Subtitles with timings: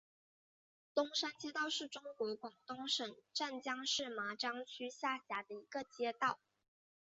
[0.95, 6.39] 东山街道是中国广东省湛江市麻章区下辖的一个街道。